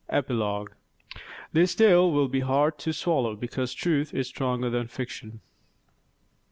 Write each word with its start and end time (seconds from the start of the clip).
EPILOGUE 0.09 0.69
This 1.53 1.75
tale 1.75 2.11
will 2.11 2.27
be 2.27 2.39
hard 2.39 2.79
to 2.79 2.91
swallow, 2.91 3.35
because 3.35 3.71
truth 3.75 4.15
is 4.15 4.27
stronger 4.27 4.67
than 4.71 4.87
fiction. 4.87 5.41